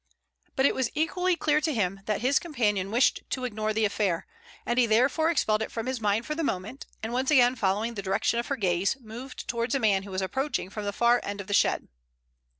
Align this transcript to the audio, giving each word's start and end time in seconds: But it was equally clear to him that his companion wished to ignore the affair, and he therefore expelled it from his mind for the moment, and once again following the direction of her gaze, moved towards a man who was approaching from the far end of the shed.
But 0.55 0.65
it 0.65 0.73
was 0.73 0.89
equally 0.95 1.35
clear 1.35 1.61
to 1.61 1.73
him 1.75 1.99
that 2.05 2.21
his 2.21 2.39
companion 2.39 2.89
wished 2.89 3.21
to 3.29 3.45
ignore 3.45 3.71
the 3.71 3.85
affair, 3.85 4.25
and 4.65 4.79
he 4.79 4.87
therefore 4.87 5.29
expelled 5.29 5.61
it 5.61 5.71
from 5.71 5.85
his 5.85 6.01
mind 6.01 6.25
for 6.25 6.33
the 6.33 6.41
moment, 6.43 6.87
and 7.03 7.13
once 7.13 7.29
again 7.29 7.55
following 7.55 7.93
the 7.93 8.01
direction 8.01 8.39
of 8.39 8.47
her 8.47 8.55
gaze, 8.55 8.97
moved 8.99 9.47
towards 9.47 9.75
a 9.75 9.79
man 9.79 10.01
who 10.01 10.09
was 10.09 10.23
approaching 10.23 10.71
from 10.71 10.85
the 10.85 10.91
far 10.91 11.19
end 11.23 11.39
of 11.39 11.45
the 11.45 11.53
shed. 11.53 11.87